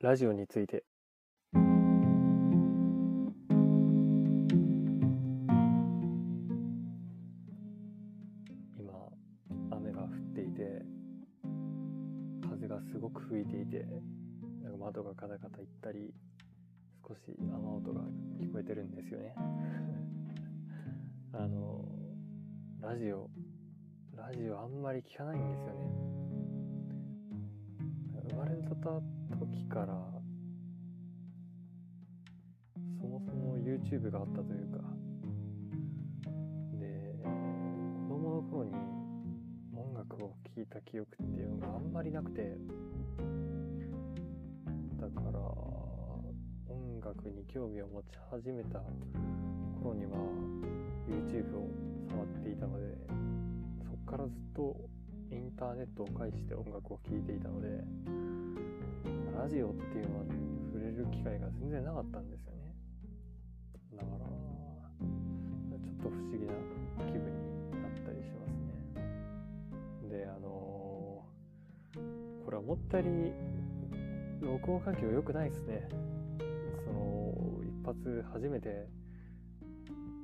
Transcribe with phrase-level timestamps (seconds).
[0.00, 0.84] ラジオについて。
[1.52, 1.58] 今
[9.72, 10.82] 雨が降っていて
[12.48, 13.84] 風がすごく吹いていて
[14.62, 16.14] なんか窓がカタカタいったり
[17.04, 18.02] 少し雨音が
[18.40, 19.34] 聞こえてるんですよね。
[21.34, 21.84] あの
[22.80, 23.28] ラジオ
[24.14, 26.17] ラジオあんまり聞かないんですよね。
[28.58, 29.86] 生まれた時から
[33.00, 34.78] そもそも YouTube があったというか
[36.72, 37.14] で
[38.08, 38.72] 子供の頃に
[39.74, 42.56] 音楽を聴いた記憶っていうのがあんまりなくて
[45.00, 45.38] だから
[46.68, 48.80] 音楽に興味を持ち始めた
[49.82, 50.18] 頃には
[51.08, 51.68] YouTube を
[52.10, 52.96] 触っていたので
[53.84, 54.76] そこからずっと
[55.30, 57.68] インターネットを介して音楽を聴いていたので
[59.48, 60.24] ラジオっていうのは
[60.74, 62.68] 触れる機会が全然なかったんですよね。
[63.96, 64.26] だから
[65.78, 66.52] ちょっと不思議な
[67.08, 67.32] 気分
[67.72, 68.52] になったりします
[70.04, 70.20] ね。
[70.20, 73.32] であのー、これ思ったより
[74.42, 75.88] 録音環境良くないですね。
[76.84, 77.32] その
[77.64, 78.86] 一発初めて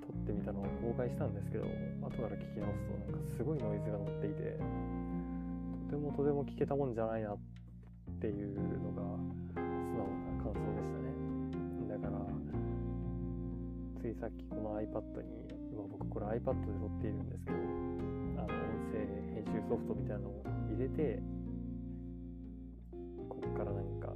[0.05, 4.61] 撮ってみたのを公開したんですけど後から聞き直すとなんかすごいノイズが乗っていて
[5.89, 7.64] とてもとても聞けたもんじゃないなって
[8.25, 9.05] ていうのが
[9.53, 11.13] 素直な感想でしたね。
[11.93, 12.17] だから
[14.01, 18.57] ついさっきこの iPad に今僕これ iPad で撮っているんですけどあの音
[18.89, 21.21] 声編集ソフトみたいなのを入れて
[23.29, 24.09] ここから何か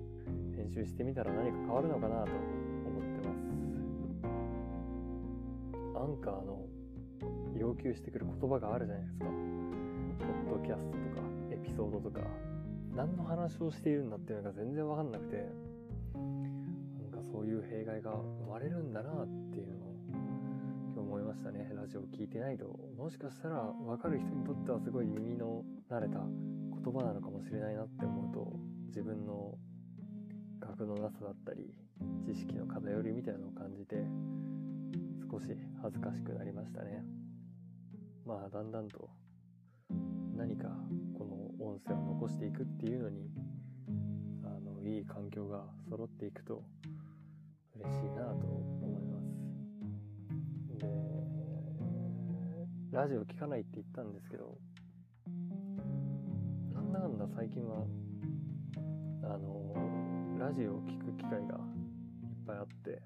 [0.57, 3.45] 編集してみたら何か変わるのかなと思ってます。
[6.01, 6.65] アンカーの
[7.59, 9.27] 要求してくる言葉があるじゃないですか。
[10.49, 11.21] ポッドキャストとか
[11.53, 12.23] エピソードとか。
[12.99, 21.71] 何の話をしているんだっていうのが全然わかんなくてなんかそういう弊害が生まれるんだなっていうのを今日思いましたね。
[21.77, 22.65] ラジオ聞いてないと
[22.99, 28.53] もしかしたら分かる人にとってはすごい耳の慣れた言葉なのかもしれないなって思うと
[28.89, 29.55] 自分の
[30.59, 31.73] 学のなさだったり
[32.27, 33.95] 知識の偏りみたいなのを感じて
[35.31, 35.47] 少し
[35.81, 37.05] 恥ずかしくなりましたね。
[38.27, 39.09] まあだんだんと
[40.37, 40.67] 何か
[41.17, 43.31] この音声を残していくっていうのに
[44.45, 46.63] あのいい環境が揃っていくと
[47.77, 49.29] 嬉しいなと思います。
[50.79, 50.87] で
[52.93, 54.57] ラジオ聞かないって言ったんですけど
[56.73, 57.85] なんだかんだ最近は
[59.25, 59.75] あの
[60.39, 61.43] ラジオを聞く機会がいっ
[62.47, 63.01] ぱいあってで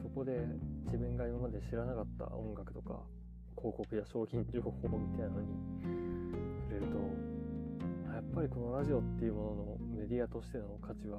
[0.00, 0.46] そこで
[0.86, 3.02] 自分が今まで知らなかった音楽とか
[3.58, 5.48] 広告や商品情報みたいなのに
[6.68, 6.98] 触れると
[8.14, 11.18] やっぱりこのラジオっていうもののメディアとしての価値は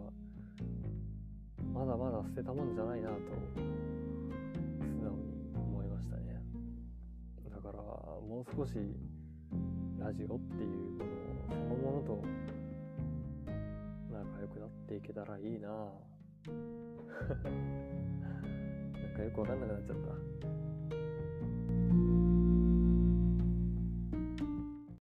[1.74, 3.16] まだまだ捨てたもんじゃないなと
[4.80, 6.42] 素直に思いましたね。
[7.50, 8.74] だからもう少し
[10.00, 11.12] ラジオっていうもの
[11.48, 12.24] そのものと
[14.12, 15.70] 仲良くなっていけたらいいな。
[15.70, 15.76] な
[19.14, 20.40] んかよくわかんなくなっちゃった。